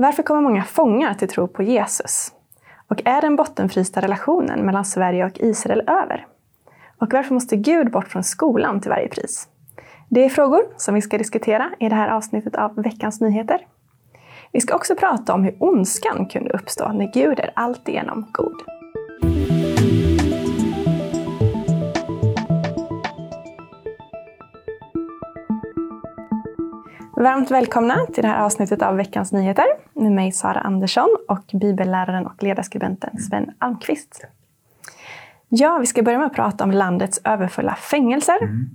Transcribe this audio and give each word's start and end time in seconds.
Varför 0.00 0.22
kommer 0.22 0.40
många 0.40 0.64
fångar 0.64 1.14
till 1.14 1.28
tro 1.28 1.48
på 1.48 1.62
Jesus? 1.62 2.32
Och 2.88 3.02
är 3.04 3.20
den 3.20 3.36
bottenfrysta 3.36 4.00
relationen 4.00 4.66
mellan 4.66 4.84
Sverige 4.84 5.24
och 5.24 5.40
Israel 5.40 5.80
över? 5.86 6.26
Och 6.98 7.12
varför 7.12 7.34
måste 7.34 7.56
Gud 7.56 7.90
bort 7.90 8.08
från 8.08 8.24
skolan 8.24 8.80
till 8.80 8.90
varje 8.90 9.08
pris? 9.08 9.48
Det 10.08 10.24
är 10.24 10.28
frågor 10.28 10.62
som 10.76 10.94
vi 10.94 11.02
ska 11.02 11.18
diskutera 11.18 11.70
i 11.78 11.88
det 11.88 11.94
här 11.94 12.08
avsnittet 12.08 12.56
av 12.56 12.74
veckans 12.74 13.20
nyheter. 13.20 13.66
Vi 14.52 14.60
ska 14.60 14.74
också 14.74 14.94
prata 14.94 15.34
om 15.34 15.44
hur 15.44 15.56
ondskan 15.58 16.26
kunde 16.26 16.50
uppstå 16.50 16.92
när 16.92 17.12
Gud 17.12 17.40
är 17.40 17.50
alltigenom 17.54 18.26
god. 18.32 18.79
Varmt 27.20 27.50
välkomna 27.50 28.06
till 28.06 28.22
det 28.22 28.28
här 28.28 28.44
avsnittet 28.44 28.82
av 28.82 28.96
veckans 28.96 29.32
nyheter 29.32 29.64
med 29.92 30.12
mig 30.12 30.32
Sara 30.32 30.60
Andersson 30.60 31.16
och 31.28 31.44
bibelläraren 31.52 32.26
och 32.26 32.42
ledarskribenten 32.42 33.18
Sven 33.18 33.50
Almqvist. 33.58 34.26
Ja, 35.48 35.78
vi 35.78 35.86
ska 35.86 36.02
börja 36.02 36.18
med 36.18 36.26
att 36.26 36.34
prata 36.34 36.64
om 36.64 36.70
landets 36.70 37.20
överfulla 37.24 37.74
fängelser. 37.74 38.42
Mm. 38.42 38.68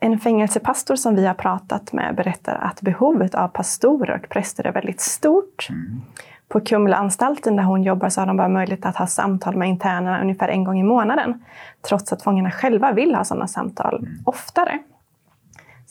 En 0.00 0.18
fängelsepastor 0.18 0.96
som 0.96 1.16
vi 1.16 1.26
har 1.26 1.34
pratat 1.34 1.92
med 1.92 2.14
berättar 2.16 2.54
att 2.54 2.80
behovet 2.80 3.34
av 3.34 3.48
pastorer 3.48 4.20
och 4.22 4.28
präster 4.28 4.66
är 4.66 4.72
väldigt 4.72 5.00
stort. 5.00 5.66
Mm. 5.70 6.02
På 6.48 6.60
Kumlaanstalten 6.60 7.56
där 7.56 7.64
hon 7.64 7.82
jobbar 7.82 8.08
så 8.08 8.20
har 8.20 8.26
de 8.26 8.36
bara 8.36 8.48
möjlighet 8.48 8.86
att 8.86 8.96
ha 8.96 9.06
samtal 9.06 9.56
med 9.56 9.68
internerna 9.68 10.20
ungefär 10.20 10.48
en 10.48 10.64
gång 10.64 10.80
i 10.80 10.82
månaden. 10.82 11.44
Trots 11.88 12.12
att 12.12 12.22
fångarna 12.22 12.50
själva 12.50 12.92
vill 12.92 13.14
ha 13.14 13.24
sådana 13.24 13.46
samtal 13.46 13.98
mm. 13.98 14.22
oftare. 14.24 14.78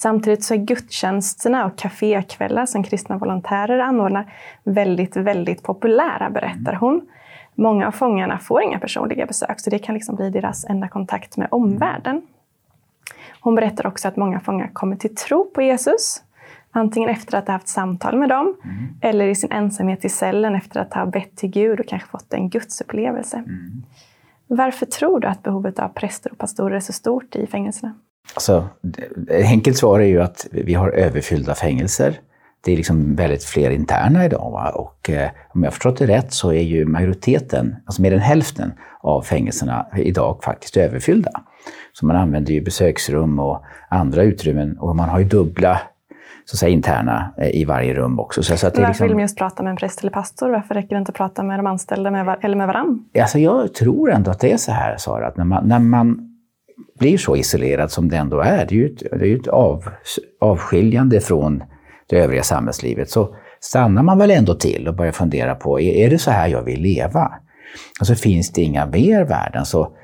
Samtidigt 0.04 0.44
så 0.44 0.54
är 0.54 0.58
gudstjänsterna 0.58 1.66
och 1.66 1.78
kafékvällar 1.78 2.66
som 2.66 2.84
kristna 2.84 3.18
volontärer 3.18 3.80
anordnar 3.80 4.34
väldigt, 4.64 5.16
väldigt 5.16 5.64
populära, 5.64 6.30
berättar 6.30 6.74
hon. 6.74 7.02
Många 7.56 7.88
av 7.88 7.92
fångarna 7.92 8.40
får 8.40 8.62
inga 8.62 8.80
personliga 8.80 9.26
besök, 9.26 9.60
så 9.60 9.70
det 9.70 9.80
kan 9.80 9.96
liksom 9.96 10.16
bli 10.16 10.30
deras 10.30 10.66
enda 10.66 10.88
kontakt 10.88 11.38
med 11.38 11.48
omvärlden. 11.52 12.22
Hon 13.40 13.56
berättar 13.56 13.88
också 13.88 14.08
att 14.08 14.16
många 14.16 14.40
fångar 14.40 14.70
kommer 14.74 14.96
till 14.96 15.16
tro 15.16 15.52
på 15.52 15.62
Jesus, 15.62 16.24
antingen 16.72 17.10
efter 17.10 17.38
att 17.38 17.48
ha 17.48 17.54
haft 17.54 17.68
samtal 17.68 18.18
med 18.18 18.30
dem, 18.30 18.56
mm. 18.64 18.76
eller 19.02 19.28
i 19.28 19.36
sin 19.36 19.52
ensamhet 19.52 20.06
i 20.06 20.10
cellen 20.10 20.56
efter 20.56 20.80
att 20.80 20.94
ha 20.94 21.06
bett 21.06 21.36
till 21.36 21.50
Gud 21.50 21.80
och 21.80 21.88
kanske 21.88 22.10
fått 22.10 22.34
en 22.34 22.50
gudsupplevelse. 22.50 23.38
Mm. 23.38 23.84
Varför 24.48 24.86
tror 24.86 25.20
du 25.20 25.28
att 25.28 25.44
behovet 25.44 25.80
av 25.80 25.90
präster 25.90 26.32
och 26.32 26.38
pastorer 26.38 26.76
är 26.76 26.80
så 26.80 26.94
stort 26.94 27.36
i 27.36 27.48
fängelserna? 27.48 27.94
Alltså, 28.34 28.68
ett 29.30 29.46
enkelt 29.46 29.78
svar 29.78 30.00
är 30.00 30.06
ju 30.06 30.22
att 30.22 30.48
vi 30.52 30.74
har 30.74 30.90
överfyllda 30.90 31.56
fängelser. 31.56 32.20
Det 32.66 32.72
är 32.72 32.78
liksom 32.78 33.16
väldigt 33.16 33.44
fler 33.44 33.72
interna 33.72 34.26
idag. 34.26 34.52
Va? 34.52 34.70
Och 34.70 35.10
eh, 35.10 35.30
om 35.50 35.64
jag 35.64 35.74
förstått 35.74 35.98
det 35.98 36.08
rätt 36.08 36.34
så 36.34 36.54
är 36.54 36.62
ju 36.62 36.86
majoriteten, 36.86 37.76
alltså 37.86 38.02
mer 38.02 38.14
än 38.14 38.20
hälften 38.20 38.74
av 39.02 39.22
fängelserna 39.22 39.88
idag 39.96 40.44
faktiskt 40.44 40.78
överfyllda. 40.78 41.32
Så 41.94 42.06
man 42.06 42.16
använder 42.16 42.54
ju 42.54 42.62
besöksrum 42.62 43.40
och 43.40 43.64
andra 43.90 44.24
utrymmen 44.24 44.78
och 44.78 44.96
man 44.96 45.10
har 45.10 45.20
ju 45.20 45.26
dubbla 45.26 45.80
så 46.46 46.56
att 46.56 46.60
säga, 46.60 46.70
interna 46.70 47.34
eh, 47.38 47.50
i 47.56 47.66
varje 47.66 47.94
rum 47.94 48.20
också. 48.20 48.44
Så, 48.44 48.58
så 48.58 48.68
att 48.68 48.74
det 48.74 48.82
Varför 48.82 48.90
liksom... 48.90 49.08
vill 49.08 49.16
man 49.16 49.22
just 49.22 49.38
prata 49.38 49.64
med 49.64 49.72
en 49.72 49.78
präst 49.78 50.02
eller 50.02 50.12
pastor? 50.12 50.50
Varför 50.50 50.76
räcker 50.76 50.96
det 50.96 51.00
inte 51.00 51.10
att 51.10 51.16
prata 51.16 51.44
med 51.44 51.60
de 51.60 51.68
anställda 51.68 52.12
med, 52.12 52.38
eller 52.42 52.56
med 52.56 52.68
varandra? 52.68 53.04
Alltså 53.22 53.40
jag 53.40 53.74
tror 53.74 54.12
ändå 54.12 54.32
att 54.32 54.40
det 54.40 54.52
är 54.52 54.58
så 54.58 54.72
här, 54.72 54.98
Sara, 54.98 55.28
att 55.28 55.38
när 55.38 55.46
man, 55.46 55.68
när 55.68 55.80
man 55.80 56.33
blir 57.04 57.18
så 57.18 57.36
isolerad 57.36 57.92
som 57.92 58.10
det 58.10 58.18
ändå 58.18 58.40
är, 58.40 58.66
det 58.66 58.76
är 58.76 58.78
ju 58.78 58.86
ett, 58.86 59.20
det 59.20 59.28
är 59.28 59.36
ett 59.36 59.48
av, 59.48 59.84
avskiljande 60.42 61.20
från 61.20 61.64
det 62.10 62.20
övriga 62.20 62.44
samhällslivet, 62.44 63.10
så 63.10 63.36
stannar 63.60 64.04
man 64.04 64.18
väl 64.18 64.32
ändå 64.32 64.56
till 64.56 64.88
och 64.88 64.96
börjar 64.96 65.12
fundera 65.12 65.56
på, 65.56 65.80
är, 65.80 65.94
är 65.94 66.10
det 66.10 66.18
så 66.18 66.32
här 66.32 66.48
jag 66.48 66.64
vill 66.64 66.82
leva? 66.82 67.32
Och 68.00 68.08
så 68.08 68.16
finns 68.16 68.52
det 68.52 68.62
inga 68.62 68.86
mer 68.86 69.24
värden. 69.24 69.66
Så 69.66 69.96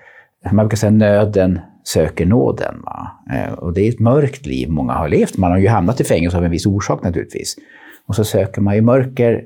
man 0.51 0.65
brukar 0.65 0.77
säga 0.77 0.91
nöden 0.91 1.59
söker 1.83 2.25
nåden. 2.25 2.81
Va? 2.85 3.11
Eh, 3.33 3.53
och 3.53 3.73
det 3.73 3.81
är 3.81 3.89
ett 3.89 3.99
mörkt 3.99 4.45
liv 4.45 4.69
många 4.69 4.93
har 4.93 5.09
levt. 5.09 5.37
Man 5.37 5.51
har 5.51 5.57
ju 5.57 5.67
hamnat 5.67 6.01
i 6.01 6.03
fängelse 6.03 6.37
av 6.37 6.45
en 6.45 6.51
viss 6.51 6.65
orsak 6.65 7.03
naturligtvis. 7.03 7.55
Och 8.07 8.15
så 8.15 8.23
söker 8.23 8.61
man 8.61 8.75
ju 8.75 8.81
mörker, 8.81 9.43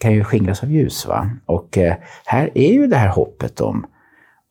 kan 0.00 0.12
ju 0.12 0.24
skingras 0.24 0.62
av 0.62 0.72
ljus. 0.72 1.06
Va? 1.06 1.30
Och 1.46 1.78
eh, 1.78 1.94
här 2.26 2.50
är 2.54 2.72
ju 2.72 2.86
det 2.86 2.96
här 2.96 3.08
hoppet 3.08 3.60
om 3.60 3.86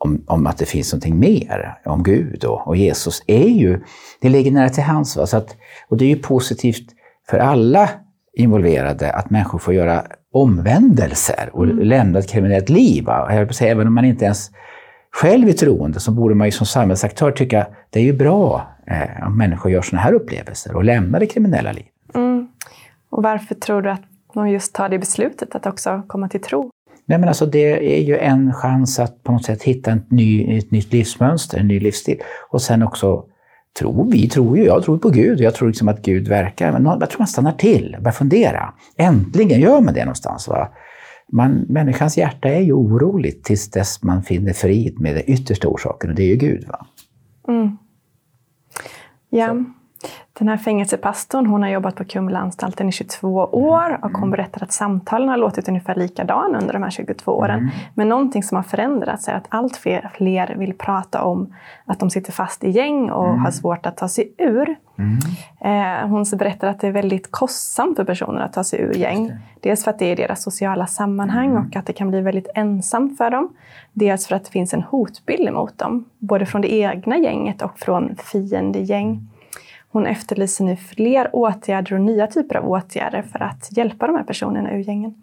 om, 0.04 0.24
om 0.28 0.48
att 0.48 0.58
det 0.58 0.66
finns 0.66 0.94
någonting 0.94 1.20
mer, 1.20 1.78
om 1.86 2.04
Gud 2.04 2.44
och, 2.44 2.68
och 2.68 2.76
Jesus, 2.76 3.24
är 3.28 3.48
ju, 3.48 3.84
det 4.22 4.30
ligger 4.30 4.52
nära 4.52 4.70
till 4.70 4.84
hands. 4.84 5.18
Va? 5.18 5.28
Så 5.28 5.38
att, 5.38 5.56
och 5.90 5.98
det 5.98 6.06
är 6.06 6.10
ju 6.10 6.20
positivt 6.20 6.90
för 7.30 7.38
alla 7.38 7.90
involverade 8.34 9.12
att 9.14 9.30
människor 9.30 9.60
får 9.60 9.74
göra 9.74 10.04
omvändelser 10.34 11.50
och 11.54 11.64
mm. 11.64 11.80
lämna 11.80 12.20
ett 12.20 12.30
kriminellt 12.30 12.70
liv. 12.70 13.06
Va? 13.06 13.48
Säga, 13.52 13.72
även 13.72 13.88
om 13.88 13.94
man 13.94 14.06
inte 14.06 14.26
ens 14.26 14.52
själv 15.12 15.50
är 15.50 15.54
troende 15.54 16.00
så 16.00 16.12
borde 16.12 16.36
man 16.36 16.48
ju 16.48 16.52
som 16.52 16.66
samhällsaktör 16.66 17.32
tycka 17.32 17.68
det 17.90 18.00
är 18.00 18.04
ju 18.04 18.14
bra 18.14 18.68
eh, 18.88 19.28
om 19.28 19.38
människor 19.38 19.72
gör 19.72 19.82
sådana 19.82 20.02
här 20.02 20.14
upplevelser 20.14 20.76
och 20.76 20.84
lämnar 20.84 21.20
det 21.20 21.26
kriminella 21.26 21.72
livet. 21.72 21.92
Mm. 22.16 22.48
Och 23.10 23.24
varför 23.24 23.56
tror 23.56 23.82
du 23.82 23.92
att 23.92 24.04
de 24.34 24.50
just 24.50 24.76
tar 24.76 24.90
det 24.90 25.00
beslutet 25.00 25.56
att 25.56 25.66
också 25.66 26.04
komma 26.08 26.30
till 26.30 26.42
tro? 26.42 26.72
Nej, 27.06 27.20
men 27.20 27.28
alltså 27.28 27.46
det 27.46 27.96
är 27.98 28.04
ju 28.04 28.18
en 28.18 28.54
chans 28.54 29.00
att 29.00 29.24
på 29.24 29.32
något 29.32 29.46
sätt 29.46 29.64
hitta 29.64 29.92
ett, 29.92 30.12
ny, 30.12 30.58
ett 30.58 30.72
nytt 30.72 30.94
livsmönster, 30.94 31.58
en 31.58 31.68
ny 31.68 31.80
livsstil. 31.80 32.22
Och 32.50 32.62
sen 32.62 32.84
också 32.84 33.26
tro, 33.80 34.10
vi 34.12 34.30
tror 34.30 34.58
ju, 34.58 34.64
jag 34.64 34.84
tror 34.84 34.98
på 34.98 35.10
Gud, 35.10 35.40
jag 35.40 35.56
tror 35.56 35.68
liksom 35.68 35.88
att 35.88 36.02
Gud 36.02 36.28
verkar. 36.28 36.72
Men 36.72 36.86
jag 36.86 37.10
tror 37.10 37.20
man 37.20 37.28
stannar 37.28 37.52
till, 37.52 37.96
börjar 38.00 38.12
fundera. 38.12 38.74
Äntligen 38.98 39.60
gör 39.62 39.82
man 39.82 39.94
det 39.94 40.06
någonstans. 40.06 40.48
Va? 40.48 40.70
Man, 41.32 41.66
människans 41.70 42.18
hjärta 42.18 42.50
är 42.50 42.62
ju 42.62 42.74
oroligt 42.74 43.44
tills 43.44 43.72
dess 43.72 44.04
man 44.04 44.24
finner 44.24 44.54
frid 44.54 45.00
med 45.00 45.16
den 45.16 45.24
yttersta 45.28 45.68
orsaken 45.68 46.10
och 46.10 46.16
det 46.16 46.24
är 46.24 46.28
ju 46.28 46.36
Gud. 46.36 46.68
Va? 46.68 46.88
Mm. 47.48 47.78
Ja. 49.30 49.48
Så. 49.48 49.66
Den 50.40 50.48
här 50.48 50.58
fängelsepastorn 50.58 51.46
hon 51.46 51.64
har 51.64 51.70
jobbat 51.70 51.96
på 51.96 52.06
Kumlaanstalten 52.06 52.90
i 52.90 52.92
22 52.92 53.28
år 53.52 54.00
och 54.02 54.12
hon 54.12 54.24
mm. 54.24 54.30
berättar 54.30 54.64
att 54.64 54.72
samtalen 54.72 55.30
har 55.30 55.38
låtit 55.38 55.68
ungefär 55.68 55.96
likadana 55.96 56.60
under 56.60 56.74
de 56.74 56.84
här 56.84 56.90
22 56.90 57.32
åren. 57.32 57.60
Mm. 57.60 57.70
Men 57.94 58.10
någonting 58.10 58.44
som 58.44 58.56
har 58.56 58.64
förändrats 58.64 59.28
är 59.28 59.34
att 59.34 59.46
allt 59.50 59.78
fler 59.78 60.56
vill 60.58 60.74
prata 60.74 61.24
om 61.24 61.54
att 61.86 62.00
de 62.00 62.10
sitter 62.10 62.32
fast 62.32 62.64
i 62.64 62.70
gäng 62.70 63.12
och 63.12 63.30
mm. 63.30 63.40
har 63.40 63.52
svårt 63.52 63.86
att 63.86 63.98
ta 63.98 64.08
sig 64.08 64.34
ur. 64.38 64.76
Mm. 64.98 65.18
Eh, 65.62 66.08
hon 66.08 66.26
berättar 66.38 66.68
att 66.68 66.80
det 66.80 66.88
är 66.88 66.92
väldigt 66.92 67.32
kostsamt 67.32 67.96
för 67.96 68.04
personer 68.04 68.42
att 68.42 68.54
ta 68.54 68.64
sig 68.64 68.82
ur 68.82 68.94
gäng. 68.94 69.32
Dels 69.60 69.84
för 69.84 69.92
att 69.92 70.00
det 70.00 70.12
är 70.12 70.16
deras 70.16 70.44
sociala 70.44 70.88
sammanhang 70.88 71.50
mm. 71.50 71.68
och 71.68 71.76
att 71.76 71.86
det 71.86 71.94
kan 71.94 72.10
bli 72.10 72.22
väldigt 72.22 72.48
ensamt 72.56 73.18
för 73.18 73.30
dem. 73.30 73.50
Dels 73.94 74.28
för 74.28 74.36
att 74.36 74.46
det 74.46 74.52
finns 74.52 74.74
en 74.74 74.82
hotbild 74.82 75.48
emot 75.48 75.78
dem, 75.78 76.06
både 76.20 76.46
från 76.46 76.62
det 76.62 76.74
egna 76.74 77.18
gänget 77.18 77.62
och 77.62 77.80
från 77.80 78.16
fiendegäng. 78.16 79.28
Hon 79.94 80.06
efterlyser 80.08 80.64
nu 80.66 80.76
fler 80.76 81.30
åtgärder 81.34 81.94
och 81.94 82.02
nya 82.02 82.28
typer 82.28 82.56
av 82.56 82.70
åtgärder 82.72 83.22
för 83.22 83.40
att 83.44 83.78
hjälpa 83.78 84.08
de 84.08 84.16
här 84.16 84.24
personerna 84.24 84.74
ur 84.74 84.80
gängen. 84.80 85.14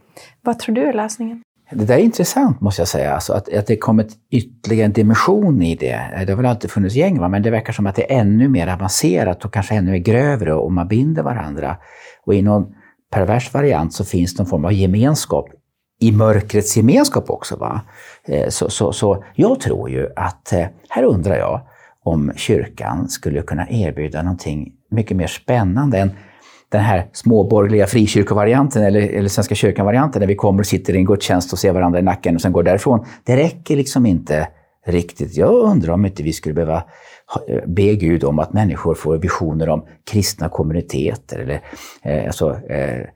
Vad 0.43 0.59
tror 0.59 0.75
du 0.75 0.83
är 0.83 0.93
lösningen? 0.93 1.43
Det 1.71 1.85
där 1.85 1.95
är 1.95 2.03
intressant 2.03 2.61
måste 2.61 2.81
jag 2.81 2.89
säga, 2.89 3.15
alltså 3.15 3.33
att, 3.33 3.55
att 3.55 3.67
det 3.67 3.77
kommit 3.77 4.17
ytterligare 4.31 4.87
en 4.87 4.93
dimension 4.93 5.63
i 5.63 5.77
det. 5.77 6.25
Det 6.27 6.33
har 6.33 6.37
väl 6.37 6.47
alltid 6.47 6.71
funnits 6.71 6.95
gäng, 6.95 7.21
va? 7.21 7.29
men 7.29 7.43
det 7.43 7.51
verkar 7.51 7.73
som 7.73 7.87
att 7.87 7.97
det 7.97 8.13
är 8.13 8.21
ännu 8.21 8.49
mer 8.49 8.67
avancerat 8.67 9.45
och 9.45 9.53
kanske 9.53 9.75
ännu 9.75 9.99
grövre 9.99 10.55
och 10.55 10.73
man 10.73 10.89
binder 10.89 11.23
varandra. 11.23 11.77
Och 12.25 12.35
i 12.35 12.43
någon 12.43 12.75
pervers 13.13 13.55
variant 13.55 13.95
så 13.95 14.05
finns 14.05 14.35
det 14.35 14.43
någon 14.43 14.51
form 14.51 14.65
av 14.65 14.73
gemenskap 14.73 15.49
i 16.01 16.13
mörkrets 16.13 16.77
gemenskap 16.77 17.31
också. 17.31 17.57
Va? 17.57 17.81
Eh, 18.25 18.49
så, 18.49 18.71
så, 18.71 18.93
så 18.93 19.25
jag 19.35 19.61
tror 19.61 19.91
ju 19.91 20.09
att, 20.17 20.53
eh, 20.53 20.67
här 20.89 21.03
undrar 21.03 21.37
jag, 21.37 21.61
om 22.05 22.33
kyrkan 22.37 23.09
skulle 23.09 23.43
kunna 23.43 23.71
erbjuda 23.71 24.23
någonting 24.23 24.73
mycket 24.91 25.17
mer 25.17 25.27
spännande 25.27 25.99
än 25.99 26.11
den 26.69 26.81
här 26.81 27.07
småborgerliga 27.13 27.87
frikyrkovarianten 27.87 28.83
eller, 28.83 29.01
eller 29.01 29.29
Svenska 29.29 29.55
kyrkan-varianten 29.55 30.21
där 30.21 30.27
vi 30.27 30.35
kommer 30.35 30.61
och 30.61 30.67
sitter 30.67 30.95
i 30.95 30.97
en 30.97 31.05
gudstjänst 31.05 31.53
och 31.53 31.59
ser 31.59 31.73
varandra 31.73 31.99
i 31.99 32.03
nacken 32.03 32.35
och 32.35 32.41
sen 32.41 32.53
går 32.53 32.63
därifrån. 32.63 33.07
Det 33.25 33.37
räcker 33.37 33.77
liksom 33.77 34.07
inte 34.07 34.49
riktigt. 34.87 35.37
Jag 35.37 35.53
undrar 35.53 35.93
om 35.93 36.07
inte 36.07 36.23
vi 36.23 36.33
skulle 36.33 36.55
behöva 36.55 36.85
eh, 37.49 37.67
be 37.67 37.95
Gud 37.95 38.25
om 38.25 38.39
att 38.39 38.53
människor 38.53 38.95
får 38.95 39.19
visioner 39.19 39.69
om 39.69 39.85
kristna 40.11 40.49
kommuniteter 40.49 41.39
eller 41.39 41.61
eh, 42.03 42.27
alltså, 42.27 42.61
eh, 42.69 43.07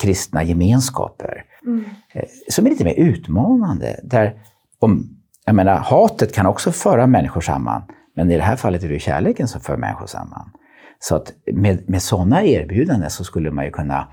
kristna 0.00 0.42
gemenskaper. 0.42 1.44
Mm. 1.66 1.84
Eh, 2.12 2.24
som 2.48 2.66
är 2.66 2.70
lite 2.70 2.84
mer 2.84 2.94
utmanande. 2.94 4.00
Där, 4.02 4.34
om, 4.78 5.08
jag 5.44 5.54
menar, 5.54 5.76
hatet 5.76 6.34
kan 6.34 6.46
också 6.46 6.72
föra 6.72 7.06
människor 7.06 7.40
samman. 7.40 7.82
Men 8.16 8.30
i 8.30 8.36
det 8.36 8.42
här 8.42 8.56
fallet 8.56 8.82
är 8.82 8.88
det 8.88 8.98
kärleken 8.98 9.48
som 9.48 9.60
för 9.60 9.76
människor 9.76 10.06
samman. 10.06 10.50
Så 10.98 11.16
att 11.16 11.32
med, 11.52 11.90
med 11.90 12.02
sådana 12.02 12.44
erbjudanden 12.44 13.10
så 13.10 13.24
skulle 13.24 13.50
man 13.50 13.64
ju 13.64 13.70
kunna, 13.70 14.08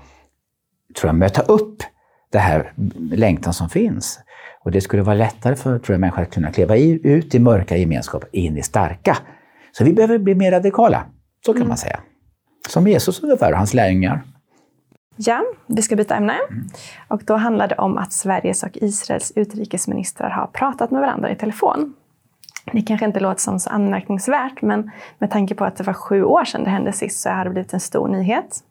tror 1.00 1.08
jag, 1.08 1.14
möta 1.14 1.42
upp 1.42 1.82
det 2.32 2.38
här 2.38 2.72
längtan 3.10 3.54
som 3.54 3.68
finns. 3.68 4.20
Och 4.64 4.70
det 4.70 4.80
skulle 4.80 5.02
vara 5.02 5.14
lättare 5.14 5.56
för 5.56 5.78
tror 5.78 5.94
jag, 5.94 6.00
människor 6.00 6.22
att 6.22 6.34
kunna 6.34 6.52
kliva 6.52 6.76
ut 6.76 7.34
i 7.34 7.38
mörka 7.38 7.76
gemenskaper, 7.76 8.28
in 8.32 8.58
i 8.58 8.62
starka. 8.62 9.16
Så 9.72 9.84
vi 9.84 9.92
behöver 9.92 10.18
bli 10.18 10.34
mer 10.34 10.50
radikala, 10.50 11.04
så 11.46 11.52
kan 11.52 11.56
mm. 11.56 11.68
man 11.68 11.76
säga. 11.76 12.00
Som 12.68 12.86
Jesus 12.86 13.22
ungefär, 13.22 13.52
och 13.52 13.58
hans 13.58 13.74
lärjungar. 13.74 14.22
Ja, 15.16 15.42
vi 15.66 15.82
ska 15.82 15.96
byta 15.96 16.16
ämne. 16.16 16.38
Och 17.08 17.22
då 17.24 17.36
handlar 17.36 17.68
det 17.68 17.74
om 17.74 17.98
att 17.98 18.12
Sveriges 18.12 18.62
och 18.62 18.70
Israels 18.74 19.32
utrikesministrar 19.36 20.30
har 20.30 20.46
pratat 20.46 20.90
med 20.90 21.00
varandra 21.00 21.30
i 21.30 21.36
telefon. 21.36 21.94
Det 22.72 22.82
kanske 22.82 23.06
inte 23.06 23.20
låter 23.20 23.40
som 23.40 23.60
så 23.60 23.70
anmärkningsvärt, 23.70 24.62
men 24.62 24.90
med 25.18 25.30
tanke 25.30 25.54
på 25.54 25.64
att 25.64 25.76
det 25.76 25.84
var 25.84 25.94
sju 25.94 26.24
år 26.24 26.44
sedan 26.44 26.64
det 26.64 26.70
hände 26.70 26.92
sist 26.92 27.20
så 27.20 27.30
har 27.30 27.44
det 27.44 27.50
blivit 27.50 27.74
en 27.74 27.80
stor 27.80 28.08
nyhet. 28.08 28.62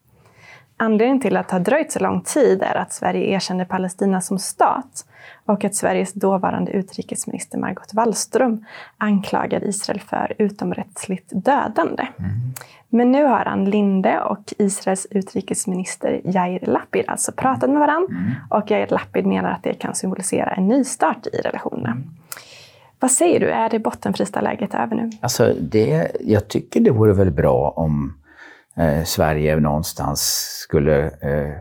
Anledningen 0.77 1.21
till 1.21 1.37
att 1.37 1.47
det 1.47 1.55
har 1.55 1.59
dröjt 1.59 1.91
så 1.91 1.99
lång 1.99 2.21
tid 2.21 2.61
är 2.61 2.75
att 2.75 2.93
Sverige 2.93 3.35
erkände 3.35 3.65
Palestina 3.65 4.21
som 4.21 4.39
stat 4.39 5.05
och 5.45 5.63
att 5.63 5.75
Sveriges 5.75 6.13
dåvarande 6.13 6.71
utrikesminister 6.71 7.57
Margot 7.57 7.93
Wallström 7.93 8.65
anklagade 8.97 9.65
Israel 9.65 9.99
för 9.99 10.33
utomrättsligt 10.37 11.31
dödande. 11.31 12.07
Mm. 12.19 12.31
Men 12.89 13.11
nu 13.11 13.25
har 13.25 13.45
Ann 13.45 13.65
Linde 13.65 14.21
och 14.21 14.53
Israels 14.57 15.07
utrikesminister 15.09 16.21
Yair 16.23 16.65
Lapid 16.65 17.05
alltså 17.07 17.31
pratat 17.31 17.69
med 17.69 17.79
varandra 17.79 18.15
mm. 18.15 18.31
och 18.49 18.71
Yair 18.71 18.87
Lapid 18.87 19.25
menar 19.25 19.51
att 19.51 19.63
det 19.63 19.73
kan 19.73 19.95
symbolisera 19.95 20.51
en 20.51 20.67
nystart 20.67 21.27
i 21.27 21.37
relationerna. 21.37 21.97
Vad 23.03 23.11
säger 23.11 23.39
du, 23.39 23.49
är 23.49 23.69
det 23.69 23.79
bottenfrista 23.79 24.41
läget 24.41 24.73
över 24.73 24.95
nu? 24.95 25.09
Alltså 25.21 25.53
det, 25.61 26.11
jag 26.19 26.47
tycker 26.47 26.79
det 26.79 26.91
vore 26.91 27.13
väl 27.13 27.31
bra 27.31 27.73
om 27.75 28.13
eh, 28.77 29.03
Sverige 29.03 29.59
någonstans 29.59 30.19
skulle 30.63 31.05
eh, 31.05 31.51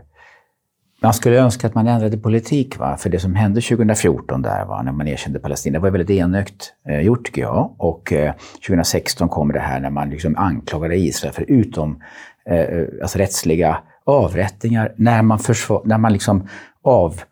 man 1.01 1.13
skulle 1.13 1.37
önska 1.37 1.67
att 1.67 1.75
man 1.75 1.87
ändrade 1.87 2.17
politik, 2.17 2.77
va? 2.77 2.97
för 2.97 3.09
det 3.09 3.19
som 3.19 3.35
hände 3.35 3.61
2014 3.61 4.41
där, 4.41 4.65
va? 4.65 4.81
när 4.81 4.91
man 4.91 5.07
erkände 5.07 5.39
Palestina, 5.39 5.79
var 5.79 5.89
väldigt 5.89 6.09
enögt 6.09 6.73
eh, 6.89 6.99
gjort 6.99 7.25
tycker 7.25 7.41
jag. 7.41 7.75
Och 7.77 8.13
eh, 8.13 8.33
2016 8.67 9.29
kom 9.29 9.51
det 9.51 9.59
här 9.59 9.79
när 9.79 9.89
man 9.89 10.09
liksom 10.09 10.37
anklagade 10.37 10.97
Israel 10.97 11.33
för 11.33 11.45
utom 11.47 12.01
eh, 12.45 12.83
alltså 13.01 13.17
rättsliga 13.17 13.77
avrättningar, 14.05 14.93
när 14.97 15.21
man, 15.21 15.39
när 15.85 15.97
man 15.97 16.13
liksom 16.13 16.47
avbröt 16.83 17.25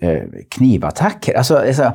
eh, 0.00 0.08
eh, 0.08 0.22
knivattacker. 0.50 1.34
Alltså, 1.34 1.56
alltså, 1.56 1.92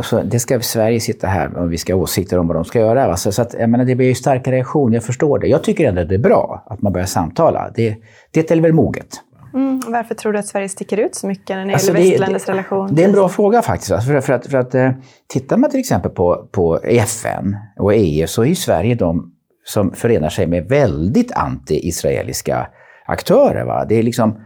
så 0.00 0.22
det 0.22 0.38
ska 0.38 0.60
Sverige 0.60 1.00
sitta 1.00 1.26
här 1.26 1.56
och 1.56 1.72
vi 1.72 1.78
ska 1.78 1.94
ha 1.94 2.00
åsikter 2.00 2.38
om 2.38 2.48
vad 2.48 2.56
de 2.56 2.64
ska 2.64 2.78
göra. 2.78 3.06
Va? 3.06 3.16
Så, 3.16 3.32
så 3.32 3.42
att, 3.42 3.54
jag 3.58 3.70
menar, 3.70 3.84
det 3.84 3.94
blir 3.94 4.06
ju 4.06 4.14
starka 4.14 4.52
reaktioner, 4.52 4.94
jag 4.94 5.04
förstår 5.04 5.38
det. 5.38 5.46
Jag 5.46 5.64
tycker 5.64 5.88
ändå 5.88 6.00
att 6.00 6.08
det 6.08 6.14
är 6.14 6.18
bra 6.18 6.64
att 6.66 6.82
man 6.82 6.92
börjar 6.92 7.06
samtala. 7.06 7.70
Det, 7.74 7.96
det 8.30 8.50
är 8.50 8.60
väl 8.60 8.72
moget. 8.72 9.08
Mm, 9.54 9.82
varför 9.86 10.14
tror 10.14 10.32
du 10.32 10.38
att 10.38 10.46
Sverige 10.46 10.68
sticker 10.68 10.96
ut 10.96 11.14
så 11.14 11.26
mycket 11.26 11.56
när 11.56 11.66
det 11.66 11.72
alltså 11.72 11.92
gäller 11.92 12.10
västländers 12.10 12.48
relation? 12.48 12.94
Det 12.94 13.02
är 13.02 13.06
en 13.06 13.12
bra 13.12 13.28
fråga 13.28 13.62
faktiskt. 13.62 13.92
Alltså 13.92 14.10
för, 14.10 14.20
för, 14.20 14.32
att, 14.32 14.46
för 14.46 14.58
att 14.58 14.74
eh, 14.74 14.90
tittar 15.28 15.56
man 15.56 15.70
till 15.70 15.80
exempel 15.80 16.10
på, 16.10 16.48
på 16.52 16.80
FN 16.82 17.56
och 17.78 17.94
EU 17.94 18.26
så 18.26 18.42
är 18.42 18.46
ju 18.46 18.54
Sverige 18.54 18.94
de 18.94 19.32
som 19.64 19.92
förenar 19.92 20.28
sig 20.28 20.46
med 20.46 20.68
väldigt 20.68 21.32
anti-israeliska 21.32 22.66
aktörer. 23.06 23.64
Va? 23.64 23.84
Det 23.88 23.94
är 23.94 24.02
liksom, 24.02 24.40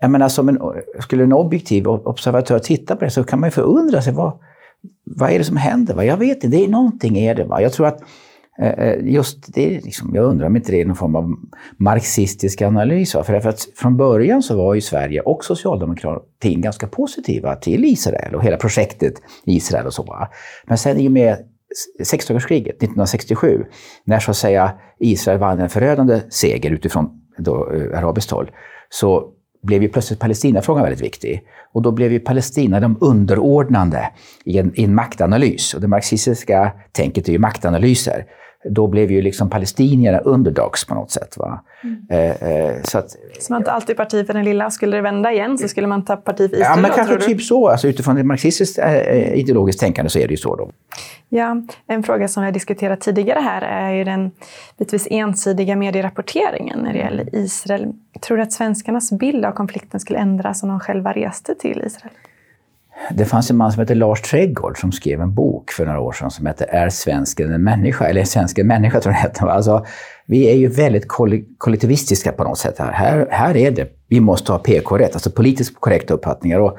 jag 0.00 0.10
menar, 0.10 0.28
som 0.28 0.48
en, 0.48 0.58
skulle 0.98 1.22
en 1.22 1.32
objektiv 1.32 1.88
observatör 1.88 2.58
titta 2.58 2.96
på 2.96 3.04
det 3.04 3.10
så 3.10 3.24
kan 3.24 3.40
man 3.40 3.46
ju 3.46 3.50
förundra 3.50 4.02
sig. 4.02 4.12
Vad, 4.12 4.38
vad 5.16 5.30
är 5.30 5.38
det 5.38 5.44
som 5.44 5.56
händer? 5.56 5.94
Va? 5.94 6.04
Jag 6.04 6.16
vet 6.16 6.44
inte, 6.44 6.56
det 6.56 6.64
är 6.64 6.68
någonting 6.68 7.18
är 7.18 7.34
det. 7.34 7.44
Va? 7.44 7.62
Jag 7.62 7.72
tror 7.72 7.86
att 7.86 8.02
eh, 8.62 8.68
eh 8.68 9.04
just 9.04 9.54
det, 9.54 9.84
liksom, 9.84 10.14
jag 10.14 10.24
undrar 10.24 10.46
om 10.46 10.56
inte 10.56 10.72
det 10.72 10.80
är 10.80 10.84
någon 10.84 10.96
form 10.96 11.16
av 11.16 11.34
marxistisk 11.76 12.62
analys. 12.62 13.14
Va? 13.14 13.24
För, 13.24 13.34
att 13.34 13.68
från 13.76 13.96
början 13.96 14.42
så 14.42 14.56
var 14.56 14.74
ju 14.74 14.80
Sverige 14.80 15.20
och 15.20 15.44
socialdemokratin 15.44 16.60
ganska 16.60 16.86
positiva 16.86 17.56
till 17.56 17.84
Israel 17.84 18.34
och 18.34 18.44
hela 18.44 18.56
projektet 18.56 19.14
Israel 19.44 19.86
och 19.86 19.94
så. 19.94 20.02
Va? 20.02 20.28
Men 20.66 20.78
sen 20.78 20.98
i 20.98 21.08
och 21.08 21.12
med 21.12 21.36
sexdagarskriget 22.04 22.76
1967, 22.76 23.64
när 24.04 24.18
så 24.18 24.30
att 24.30 24.36
säga 24.36 24.72
Israel 24.98 25.38
vann 25.38 25.60
en 25.60 25.68
förödande 25.68 26.20
seger 26.30 26.70
utifrån 26.70 27.10
då, 27.38 27.72
eh, 27.72 27.98
arabiskt 27.98 28.30
håll, 28.30 28.50
så 28.88 29.32
blev 29.62 29.82
ju 29.82 29.88
plötsligt 29.88 30.20
Palestinafrågan 30.20 30.82
väldigt 30.82 31.02
viktig. 31.02 31.42
Och 31.72 31.82
då 31.82 31.92
blev 31.92 32.12
ju 32.12 32.20
Palestina 32.20 32.80
de 32.80 32.98
underordnande 33.00 34.10
i 34.44 34.58
en, 34.58 34.72
i 34.74 34.84
en 34.84 34.94
maktanalys. 34.94 35.74
Och 35.74 35.80
det 35.80 35.88
marxistiska 35.88 36.72
tänket 36.92 37.28
är 37.28 37.32
ju 37.32 37.38
maktanalyser 37.38 38.26
då 38.64 38.86
blev 38.86 39.10
ju 39.10 39.22
liksom 39.22 39.50
palestinierna 39.50 40.18
underdogs 40.18 40.84
på 40.84 40.94
något 40.94 41.10
sätt. 41.10 41.36
Va? 41.36 41.64
Mm. 41.84 42.06
Eh, 42.10 42.48
eh, 42.48 42.82
så, 42.82 42.98
att, 42.98 43.10
så 43.40 43.52
man 43.52 43.64
tar 43.64 43.72
alltid 43.72 43.96
parti 43.96 44.26
för 44.26 44.34
den 44.34 44.44
lilla. 44.44 44.70
Skulle 44.70 44.96
det 44.96 45.02
vända 45.02 45.32
igen 45.32 45.58
så 45.58 45.68
skulle 45.68 45.86
man 45.86 46.04
ta 46.04 46.16
parti 46.16 46.50
för 46.50 46.56
Israel? 46.56 46.72
Ja, 46.76 46.76
men 46.76 46.90
kanske 46.90 47.18
typ 47.18 47.42
så. 47.42 47.68
Alltså, 47.68 47.88
utifrån 47.88 48.18
ett 48.18 48.26
marxistiskt 48.26 48.78
eh, 48.78 49.32
ideologiskt 49.34 49.80
tänkande 49.80 50.10
så 50.10 50.18
är 50.18 50.26
det 50.26 50.32
ju 50.32 50.36
så. 50.36 50.56
Då. 50.56 50.70
Ja, 51.28 51.62
en 51.86 52.02
fråga 52.02 52.28
som 52.28 52.42
vi 52.42 52.46
har 52.46 52.52
diskuterat 52.52 53.00
tidigare 53.00 53.40
här 53.40 53.62
är 53.62 53.92
ju 53.92 54.04
den 54.04 54.30
bitvis 54.78 55.06
ensidiga 55.10 55.76
medierapporteringen 55.76 56.78
när 56.78 56.92
det 56.92 56.98
gäller 56.98 57.34
Israel. 57.34 57.92
Tror 58.20 58.36
du 58.36 58.42
att 58.42 58.52
svenskarnas 58.52 59.12
bild 59.12 59.44
av 59.44 59.52
konflikten 59.52 60.00
skulle 60.00 60.18
ändras 60.18 60.62
om 60.62 60.68
de 60.68 60.80
själva 60.80 61.12
reste 61.12 61.54
till 61.54 61.82
Israel? 61.86 62.14
Det 63.10 63.24
fanns 63.24 63.50
en 63.50 63.56
man 63.56 63.72
som 63.72 63.80
hette 63.80 63.94
Lars 63.94 64.22
Trädgård 64.22 64.80
som 64.80 64.92
skrev 64.92 65.20
en 65.20 65.34
bok 65.34 65.70
för 65.70 65.86
några 65.86 66.00
år 66.00 66.12
sedan 66.12 66.30
som 66.30 66.46
hette 66.46 66.64
Är 66.64 66.88
svensken 66.88 67.52
en 67.52 67.62
människa? 67.62 68.04
Eller 68.04 68.20
Är 68.20 68.24
svensken 68.24 68.62
en 68.62 68.68
människa 68.68 69.00
tror 69.00 69.14
jag 69.14 69.22
den 69.22 69.30
hette. 69.30 69.44
Alltså, 69.44 69.86
vi 70.26 70.50
är 70.50 70.54
ju 70.54 70.68
väldigt 70.68 71.08
kollektivistiska 71.58 72.32
på 72.32 72.44
något 72.44 72.58
sätt. 72.58 72.78
Här. 72.78 72.92
Här, 72.92 73.28
här 73.30 73.56
är 73.56 73.70
det, 73.70 73.88
vi 74.08 74.20
måste 74.20 74.52
ha 74.52 74.58
PK-rätt, 74.58 75.14
alltså 75.14 75.30
politiskt 75.30 75.80
korrekta 75.80 76.14
uppfattningar. 76.14 76.60
Och 76.60 76.78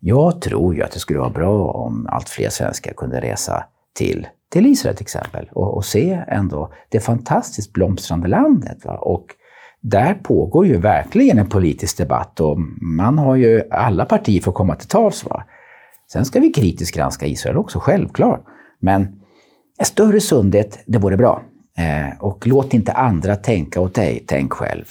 jag 0.00 0.40
tror 0.40 0.74
ju 0.74 0.82
att 0.82 0.92
det 0.92 0.98
skulle 0.98 1.18
vara 1.18 1.30
bra 1.30 1.70
om 1.70 2.06
allt 2.10 2.28
fler 2.28 2.48
svenskar 2.48 2.92
kunde 2.92 3.20
resa 3.20 3.64
till, 3.94 4.26
till 4.52 4.66
Israel 4.66 4.96
till 4.96 5.04
exempel 5.04 5.48
och, 5.52 5.76
och 5.76 5.84
se 5.84 6.22
ändå 6.28 6.72
det 6.88 7.00
fantastiskt 7.00 7.72
blomstrande 7.72 8.28
landet. 8.28 8.84
Va? 8.84 8.98
Och 8.98 9.26
där 9.80 10.14
pågår 10.14 10.66
ju 10.66 10.76
verkligen 10.76 11.38
en 11.38 11.48
politisk 11.48 11.98
debatt 11.98 12.40
och 12.40 12.58
man 12.82 13.18
har 13.18 13.36
ju, 13.36 13.62
alla 13.70 14.04
partier 14.04 14.40
får 14.40 14.52
komma 14.52 14.74
till 14.74 14.88
tals. 14.88 15.24
Va? 15.24 15.44
Sen 16.12 16.24
ska 16.24 16.40
vi 16.40 16.52
kritiskt 16.52 16.96
granska 16.96 17.26
Israel 17.26 17.56
också, 17.56 17.78
självklart. 17.78 18.44
Men 18.80 19.02
en 19.78 19.86
större 19.86 20.20
sundhet, 20.20 20.82
det 20.86 20.98
vore 20.98 21.16
bra. 21.16 21.42
Eh, 21.78 22.22
och 22.24 22.46
låt 22.46 22.74
inte 22.74 22.92
andra 22.92 23.36
tänka 23.36 23.80
åt 23.80 23.94
dig, 23.94 24.24
tänk 24.26 24.52
själv. 24.52 24.84